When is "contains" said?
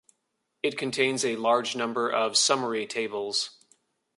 0.79-1.23